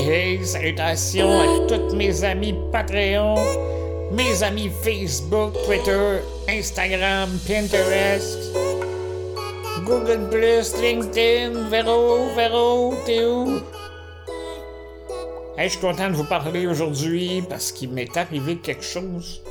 Hey, 0.00 0.46
salutations 0.46 1.40
à 1.40 1.66
tous 1.66 1.96
mes 1.96 2.22
amis 2.22 2.54
Patreon, 2.70 3.34
mes 4.12 4.42
amis 4.44 4.70
Facebook, 4.82 5.54
Twitter, 5.66 6.20
Instagram, 6.48 7.28
Pinterest, 7.46 8.38
Google+, 9.84 10.30
LinkedIn, 10.80 11.68
Vero, 11.68 12.28
Vero, 12.36 12.94
t'es 13.04 13.24
où? 13.24 13.60
Hey, 15.58 15.68
je 15.68 15.72
suis 15.72 15.80
content 15.80 16.10
de 16.10 16.14
vous 16.14 16.28
parler 16.28 16.68
aujourd'hui 16.68 17.42
parce 17.48 17.72
qu'il 17.72 17.90
m'est 17.90 18.16
arrivé 18.16 18.56
quelque 18.58 18.84
chose 18.84 19.42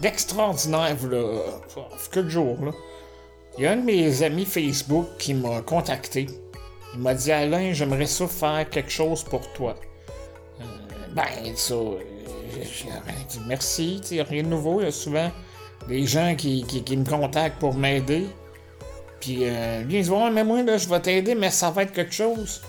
d'extraordinaire, 0.00 0.96
là, 1.08 1.42
quelques 2.10 2.28
jours, 2.28 2.58
là. 2.64 2.72
Il 3.56 3.64
y 3.64 3.66
a 3.68 3.72
un 3.72 3.76
de 3.76 3.84
mes 3.84 4.22
amis 4.24 4.46
Facebook 4.46 5.06
qui 5.16 5.32
m'a 5.32 5.60
contacté. 5.62 6.26
Il 6.94 7.00
m'a 7.00 7.14
dit 7.14 7.30
Alain, 7.30 7.72
j'aimerais 7.72 8.06
ça 8.06 8.26
faire 8.26 8.68
quelque 8.68 8.90
chose 8.90 9.22
pour 9.22 9.52
toi. 9.52 9.76
Euh, 10.60 10.64
ben, 11.12 11.24
ça, 11.54 11.74
euh, 11.74 11.98
j'ai 12.62 12.88
dit 13.28 13.40
merci, 13.46 14.00
il 14.10 14.14
n'y 14.14 14.20
a 14.20 14.24
rien 14.24 14.42
de 14.42 14.48
nouveau. 14.48 14.80
Il 14.80 14.84
y 14.84 14.88
a 14.88 14.92
souvent 14.92 15.30
des 15.88 16.06
gens 16.06 16.34
qui, 16.36 16.64
me 16.90 17.04
contactent 17.04 17.58
pour 17.58 17.74
m'aider. 17.74 18.26
Puis, 19.20 19.40
euh, 19.42 19.82
lui, 19.82 19.98
il 19.98 20.04
dit 20.04 20.10
Ouais, 20.10 20.30
mais 20.30 20.44
moi, 20.44 20.62
là, 20.62 20.78
je 20.78 20.88
vais 20.88 21.00
t'aider, 21.00 21.34
mais 21.34 21.50
ça 21.50 21.70
va 21.70 21.82
être 21.82 21.92
quelque 21.92 22.14
chose 22.14 22.62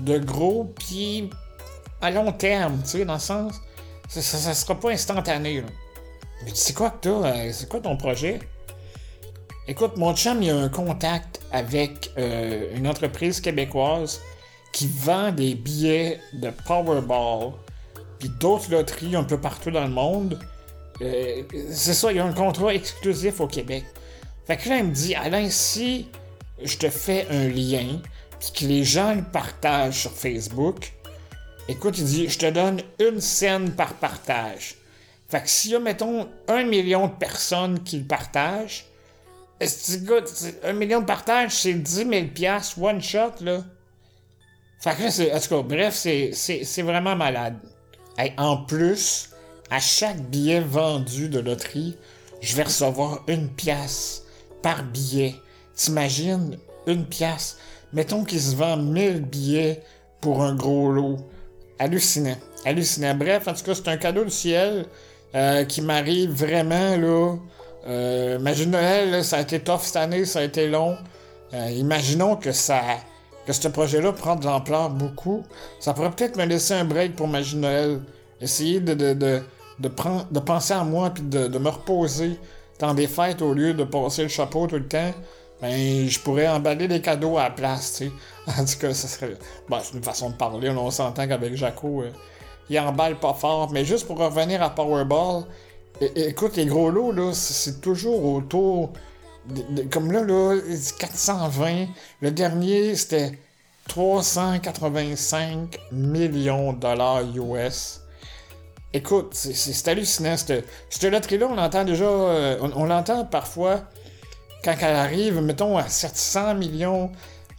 de 0.00 0.18
gros, 0.18 0.72
puis 0.78 1.28
à 2.00 2.10
long 2.10 2.32
terme, 2.32 2.80
tu 2.82 2.90
sais, 2.90 3.04
dans 3.04 3.14
le 3.14 3.18
sens. 3.18 3.60
Ça, 4.08 4.22
ça, 4.22 4.54
sera 4.54 4.74
pas 4.74 4.90
instantané, 4.90 5.60
là. 5.60 5.66
Mais 6.44 6.52
c'est 6.54 6.72
quoi 6.72 6.90
que 6.90 7.08
t'as 7.08 7.10
euh, 7.10 7.52
C'est 7.52 7.68
quoi 7.68 7.80
ton 7.80 7.96
projet? 7.96 8.38
Écoute, 9.70 9.98
mon 9.98 10.16
chum, 10.16 10.42
il 10.42 10.48
a 10.48 10.56
un 10.56 10.70
contact 10.70 11.42
avec 11.52 12.10
euh, 12.16 12.74
une 12.74 12.88
entreprise 12.88 13.38
québécoise 13.38 14.18
qui 14.72 14.86
vend 14.86 15.30
des 15.30 15.54
billets 15.54 16.18
de 16.32 16.48
Powerball 16.66 17.52
puis 18.18 18.30
d'autres 18.40 18.70
loteries 18.70 19.14
un 19.14 19.24
peu 19.24 19.38
partout 19.38 19.70
dans 19.70 19.84
le 19.84 19.90
monde. 19.90 20.38
Euh, 21.02 21.42
c'est 21.70 21.92
ça, 21.92 22.10
il 22.10 22.16
y 22.16 22.18
a 22.18 22.24
un 22.24 22.32
contrat 22.32 22.72
exclusif 22.72 23.42
au 23.42 23.46
Québec. 23.46 23.84
Fait 24.46 24.56
que 24.56 24.70
là, 24.70 24.78
il 24.78 24.84
me 24.84 24.94
dit, 24.94 25.14
Alain, 25.14 25.50
si 25.50 26.08
je 26.62 26.78
te 26.78 26.88
fais 26.88 27.26
un 27.30 27.48
lien, 27.48 28.00
puis 28.40 28.52
que 28.56 28.64
les 28.64 28.84
gens 28.84 29.14
le 29.14 29.22
partagent 29.22 30.00
sur 30.00 30.12
Facebook, 30.12 30.94
écoute, 31.68 31.98
il 31.98 32.06
dit, 32.06 32.28
je 32.30 32.38
te 32.38 32.50
donne 32.50 32.80
une 33.00 33.20
scène 33.20 33.72
par 33.72 33.92
partage. 33.92 34.76
Fait 35.28 35.42
que 35.42 35.50
s'il 35.50 35.72
y 35.72 35.74
a, 35.74 35.78
mettons, 35.78 36.26
un 36.48 36.64
million 36.64 37.08
de 37.08 37.12
personnes 37.12 37.82
qui 37.82 37.98
le 37.98 38.06
partagent, 38.06 38.86
un 39.60 40.72
million 40.72 41.00
de 41.00 41.06
partages, 41.06 41.52
c'est 41.52 41.74
10 41.74 42.08
000 42.08 42.10
piastres, 42.34 42.80
one 42.80 43.02
shot, 43.02 43.32
là. 43.40 43.64
Fait 44.80 44.94
que 44.94 45.10
c'est, 45.10 45.32
en 45.32 45.40
tout 45.40 45.48
cas, 45.48 45.62
bref, 45.62 45.94
c'est 45.94 46.82
vraiment 46.82 47.16
malade. 47.16 47.56
en 48.36 48.58
plus, 48.58 49.30
à 49.70 49.80
chaque 49.80 50.20
billet 50.20 50.60
vendu 50.60 51.28
de 51.28 51.40
loterie, 51.40 51.96
je 52.40 52.54
vais 52.54 52.62
recevoir 52.62 53.24
une 53.26 53.48
pièce 53.48 54.22
par 54.62 54.84
billet. 54.84 55.34
T'imagines, 55.74 56.58
une 56.86 57.04
pièce. 57.06 57.58
Mettons 57.92 58.24
qu'il 58.24 58.40
se 58.40 58.54
vend 58.54 58.76
1000 58.76 59.22
billets 59.22 59.82
pour 60.20 60.42
un 60.42 60.54
gros 60.54 60.90
lot. 60.90 61.16
Hallucinant. 61.78 62.36
Hallucinant. 62.64 63.14
Bref, 63.14 63.48
en 63.48 63.54
tout 63.54 63.64
cas, 63.64 63.74
c'est 63.74 63.88
un 63.88 63.96
cadeau 63.96 64.24
du 64.24 64.30
ciel 64.30 64.86
euh, 65.34 65.64
qui 65.64 65.80
m'arrive 65.80 66.30
vraiment, 66.30 66.96
là, 66.96 67.36
euh, 67.88 68.38
Magie 68.38 68.66
Noël, 68.66 69.24
ça 69.24 69.38
a 69.38 69.40
été 69.40 69.60
tough 69.60 69.80
cette 69.82 69.96
année, 69.96 70.24
ça 70.24 70.40
a 70.40 70.42
été 70.42 70.68
long. 70.68 70.96
Euh, 71.54 71.70
imaginons 71.70 72.36
que 72.36 72.52
ça 72.52 72.82
que 73.46 73.54
ce 73.54 73.68
projet-là 73.68 74.12
prend 74.12 74.36
de 74.36 74.44
l'ampleur 74.44 74.90
beaucoup. 74.90 75.42
Ça 75.80 75.94
pourrait 75.94 76.10
peut-être 76.10 76.36
me 76.36 76.44
laisser 76.44 76.74
un 76.74 76.84
break 76.84 77.16
pour 77.16 77.28
Magie 77.28 77.56
Noël. 77.56 78.00
Essayer 78.42 78.78
de, 78.78 78.92
de, 78.92 79.88
penser 80.38 80.74
à 80.74 80.84
moi 80.84 81.08
puis 81.08 81.22
de, 81.22 81.46
de 81.48 81.58
me 81.58 81.70
reposer 81.70 82.38
dans 82.78 82.92
des 82.92 83.06
fêtes 83.06 83.40
au 83.40 83.54
lieu 83.54 83.72
de 83.72 83.84
passer 83.84 84.22
le 84.22 84.28
chapeau 84.28 84.66
tout 84.66 84.76
le 84.76 84.86
temps. 84.86 85.12
Ben, 85.62 86.06
je 86.06 86.20
pourrais 86.20 86.46
emballer 86.46 86.86
des 86.86 87.00
cadeaux 87.00 87.38
à 87.38 87.44
la 87.44 87.50
place, 87.50 87.94
tu 87.98 88.06
sais. 88.06 88.12
En 88.60 88.64
tout 88.64 88.78
cas, 88.78 88.92
ça 88.92 89.08
serait. 89.08 89.34
Bon, 89.68 89.78
c'est 89.82 89.96
une 89.96 90.04
façon 90.04 90.30
de 90.30 90.36
parler. 90.36 90.68
On 90.68 90.90
s'entend 90.90 91.26
qu'avec 91.26 91.56
Jaco, 91.56 92.02
euh, 92.02 92.10
il 92.68 92.78
emballe 92.78 93.18
pas 93.18 93.34
fort. 93.34 93.70
Mais 93.72 93.84
juste 93.84 94.06
pour 94.06 94.18
revenir 94.18 94.62
à 94.62 94.70
Powerball, 94.70 95.44
écoute, 96.00 96.56
les 96.56 96.66
gros 96.66 96.90
lots, 96.90 97.12
là, 97.12 97.32
c'est 97.32 97.80
toujours 97.80 98.24
autour. 98.24 98.92
comme 99.90 100.12
là, 100.12 100.22
là, 100.22 100.56
420. 100.98 101.86
Le 102.20 102.30
dernier, 102.30 102.94
c'était 102.94 103.38
385 103.88 105.78
millions 105.92 106.72
de 106.72 106.80
dollars 106.80 107.22
US. 107.34 108.00
Écoute, 108.94 109.34
c'est 109.34 109.88
hallucinant. 109.88 110.36
Cette 110.36 110.64
loterie-là, 111.02 111.46
on 111.50 111.56
l'entend 111.56 111.84
déjà. 111.84 112.04
Euh, 112.04 112.58
on, 112.74 112.84
l'entend 112.84 113.24
parfois 113.24 113.82
quand 114.64 114.74
elle 114.80 114.96
arrive, 114.96 115.40
mettons, 115.42 115.76
à 115.76 115.88
700 115.88 116.54
millions, 116.54 117.10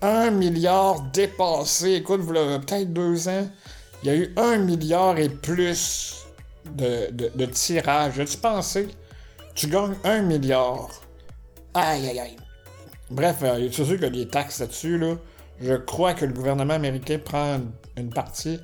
1 0.00 0.30
milliard 0.30 1.00
dépassé. 1.12 1.92
Écoute, 1.92 2.26
peut-être 2.26 2.92
deux 2.92 3.28
ans, 3.28 3.46
il 4.02 4.08
y 4.08 4.10
a 4.10 4.16
eu 4.16 4.32
1 4.36 4.58
milliard 4.58 5.16
et 5.18 5.28
plus 5.28 6.26
de, 6.64 7.46
tirage. 7.46 8.18
As-tu 8.18 8.38
pensé? 8.38 8.88
Tu 9.54 9.66
gagnes 9.66 9.94
un 10.04 10.22
milliard. 10.22 10.88
Aïe, 11.74 12.08
aïe, 12.08 12.20
aïe. 12.20 12.36
Bref, 13.10 13.36
euh, 13.42 13.68
c'est 13.70 13.84
sûr 13.84 13.94
qu'il 13.94 14.02
y 14.02 14.06
a 14.06 14.10
des 14.10 14.28
taxes 14.28 14.60
là-dessus, 14.60 14.98
là. 14.98 15.16
Je 15.60 15.74
crois 15.74 16.14
que 16.14 16.24
le 16.24 16.32
gouvernement 16.32 16.74
américain 16.74 17.18
prend 17.22 17.60
une 17.96 18.10
partie 18.10 18.58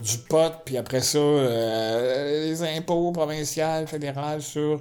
du 0.00 0.18
pot, 0.18 0.52
puis 0.64 0.78
après 0.78 1.00
ça, 1.00 1.18
euh, 1.18 2.44
les 2.46 2.62
impôts 2.62 3.12
provinciaux, 3.12 3.86
fédéraux 3.86 4.40
sur 4.40 4.80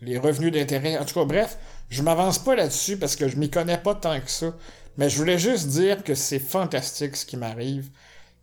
les 0.00 0.18
revenus 0.18 0.52
d'intérêt. 0.52 0.98
En 0.98 1.04
tout 1.04 1.14
cas, 1.14 1.24
bref, 1.24 1.58
je 1.88 2.02
m'avance 2.02 2.38
pas 2.38 2.54
là-dessus 2.54 2.96
parce 2.96 3.16
que 3.16 3.28
je 3.28 3.36
m'y 3.36 3.50
connais 3.50 3.78
pas 3.78 3.94
tant 3.94 4.20
que 4.20 4.30
ça. 4.30 4.54
Mais 4.96 5.08
je 5.08 5.16
voulais 5.16 5.38
juste 5.38 5.68
dire 5.68 6.02
que 6.02 6.14
c'est 6.14 6.40
fantastique 6.40 7.16
ce 7.16 7.24
qui 7.24 7.36
m'arrive. 7.36 7.88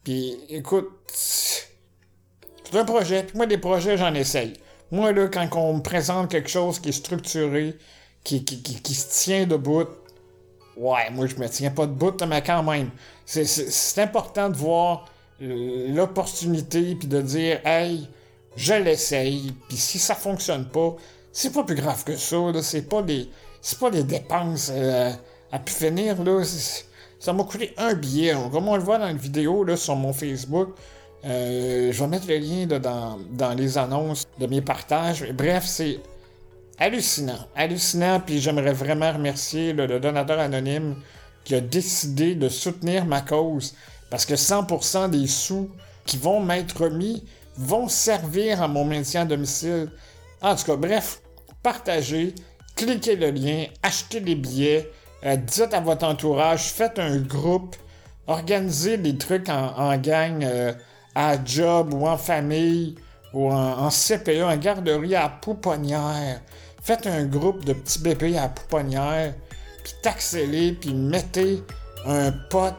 Puis 0.03 0.37
écoute, 0.49 0.89
un 2.77 2.85
projet. 2.85 3.23
Puis 3.23 3.37
moi, 3.37 3.45
des 3.45 3.57
projets, 3.57 3.97
j'en 3.97 4.13
essaye. 4.13 4.53
Moi, 4.91 5.11
là, 5.11 5.27
quand 5.27 5.47
on 5.55 5.75
me 5.75 5.81
présente 5.81 6.29
quelque 6.29 6.49
chose 6.49 6.79
qui 6.79 6.89
est 6.89 6.93
structuré, 6.93 7.75
qui, 8.23 8.43
qui, 8.43 8.61
qui, 8.61 8.93
se 8.93 9.23
tient 9.23 9.45
debout, 9.45 9.85
ouais, 10.77 11.09
moi, 11.11 11.27
je 11.27 11.35
me 11.35 11.47
tiens 11.47 11.71
pas 11.71 11.85
debout, 11.85 12.13
mais 12.27 12.41
quand 12.41 12.63
même. 12.63 12.89
C'est 13.25 14.01
important 14.01 14.49
de 14.49 14.57
voir 14.57 15.05
l'opportunité, 15.39 16.95
puis 16.95 17.07
de 17.07 17.21
dire, 17.21 17.59
hey, 17.65 18.07
je 18.55 18.73
l'essaye, 18.73 19.53
puis 19.67 19.77
si 19.77 19.99
ça 19.99 20.15
fonctionne 20.15 20.65
pas, 20.65 20.95
c'est 21.31 21.51
pas 21.51 21.63
plus 21.63 21.75
grave 21.75 22.03
que 22.05 22.15
ça. 22.15 22.37
C'est 22.61 22.87
pas 22.87 23.01
des, 23.01 23.29
pas 23.79 23.91
des 23.91 24.03
dépenses 24.03 24.71
euh, 24.73 25.11
à 25.51 25.59
pu 25.59 25.73
finir, 25.73 26.23
là. 26.23 26.41
Ça 27.19 27.33
m'a 27.33 27.43
coûté 27.43 27.73
un 27.77 27.93
billet. 27.93 28.33
Comme 28.51 28.67
on 28.67 28.75
le 28.75 28.83
voit 28.83 28.97
dans 28.97 29.07
la 29.07 29.13
vidéo, 29.13 29.63
là, 29.63 29.75
sur 29.75 29.95
mon 29.95 30.13
Facebook, 30.13 30.69
euh, 31.25 31.91
je 31.91 31.99
vais 32.03 32.07
mettre 32.07 32.27
le 32.27 32.37
lien 32.37 32.67
dans, 32.67 33.53
les 33.55 33.77
annonces 33.77 34.27
de 34.39 34.45
mes 34.45 34.61
partages. 34.61 35.25
Bref, 35.33 35.65
c'est 35.65 35.99
hallucinant. 36.77 37.47
Hallucinant, 37.55 38.19
puis 38.19 38.39
j'aimerais 38.39 38.73
vraiment 38.73 39.11
remercier 39.11 39.73
le, 39.73 39.99
donateur 39.99 40.39
anonyme 40.39 40.95
qui 41.43 41.55
a 41.55 41.61
décidé 41.61 42.35
de 42.35 42.47
soutenir 42.47 43.05
ma 43.05 43.21
cause. 43.21 43.73
Parce 44.11 44.25
que 44.25 44.35
100% 44.35 45.09
des 45.09 45.25
sous 45.25 45.69
qui 46.05 46.17
vont 46.17 46.39
m'être 46.39 46.83
remis 46.83 47.23
vont 47.57 47.87
servir 47.87 48.61
à 48.61 48.67
mon 48.67 48.85
maintien 48.85 49.21
à 49.21 49.25
domicile. 49.25 49.89
En 50.41 50.55
tout 50.55 50.65
cas, 50.65 50.75
bref, 50.75 51.21
partagez, 51.63 52.35
cliquez 52.75 53.15
le 53.15 53.31
lien, 53.31 53.65
achetez 53.81 54.19
les 54.19 54.35
billets, 54.35 54.91
euh, 55.25 55.37
dites 55.37 55.73
à 55.73 55.79
votre 55.79 56.05
entourage, 56.05 56.71
faites 56.71 56.99
un 56.99 57.17
groupe, 57.17 57.75
organisez 58.27 58.97
des 58.97 59.17
trucs 59.17 59.49
en, 59.49 59.97
gang. 59.97 60.43
Euh, 60.43 60.73
à 61.15 61.37
job 61.43 61.93
ou 61.93 62.05
en 62.05 62.17
famille 62.17 62.95
ou 63.33 63.51
en, 63.51 63.89
CPE, 63.89 64.43
en 64.43 64.55
garderie 64.57 65.15
à 65.15 65.29
pouponnière. 65.29 66.41
Faites 66.81 67.07
un 67.07 67.25
groupe 67.25 67.65
de 67.65 67.73
petits 67.73 67.99
bébés 67.99 68.37
à 68.37 68.47
pouponnière, 68.47 69.33
puis 69.83 69.93
taxez-les, 70.01 70.73
puis 70.73 70.93
mettez 70.93 71.63
un 72.05 72.31
pote 72.49 72.77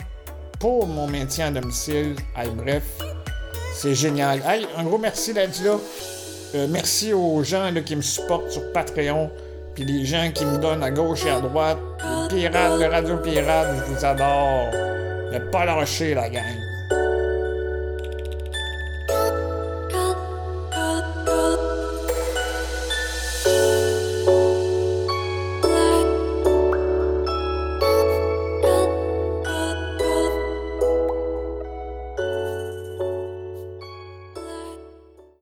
pour 0.58 0.86
mon 0.86 1.06
maintien 1.06 1.48
à 1.48 1.60
domicile. 1.60 2.16
bref, 2.56 2.84
c'est 3.74 3.94
génial. 3.94 4.40
Hey, 4.46 4.66
un 4.76 4.84
gros 4.84 4.98
merci 4.98 5.34
d'être 5.34 5.62
là. 5.62 5.76
Euh, 6.54 6.66
merci 6.70 7.12
aux 7.12 7.42
gens 7.42 7.70
qui 7.84 7.96
me 7.96 8.02
supportent 8.02 8.50
sur 8.50 8.72
Patreon, 8.72 9.30
puis 9.74 9.84
les 9.84 10.06
gens 10.06 10.30
qui 10.32 10.46
me 10.46 10.56
donnent 10.56 10.82
à 10.82 10.90
gauche 10.90 11.26
et 11.26 11.30
à 11.30 11.40
droite. 11.40 11.78
Pirates 12.30 12.78
de 12.78 12.84
Radio 12.84 13.18
Pirate, 13.18 13.76
je 13.76 13.92
vous 13.92 14.04
adore. 14.04 14.70
Ne 15.32 15.38
pas 15.50 15.64
lâcher 15.64 16.14
la 16.14 16.30
gang. 16.30 16.65